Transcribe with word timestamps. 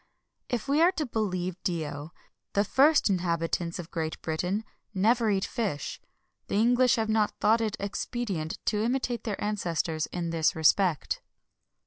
If 0.49 0.67
we 0.67 0.81
are 0.81 0.91
to 0.93 1.05
believe 1.05 1.61
Dio,[XXI 1.63 2.09
23] 2.09 2.11
the 2.53 2.63
first 2.63 3.07
inhabitants 3.11 3.77
of 3.77 3.91
Great 3.91 4.19
Britain 4.23 4.63
never 4.95 5.29
eat 5.29 5.45
fish. 5.45 6.01
The 6.47 6.55
English 6.55 6.95
have 6.95 7.07
not 7.07 7.35
thought 7.39 7.61
it 7.61 7.77
expedient 7.79 8.57
to 8.65 8.83
imitate 8.83 9.25
their 9.25 9.39
ancestors 9.39 10.07
in 10.07 10.31
this 10.31 10.55
respect. 10.55 11.21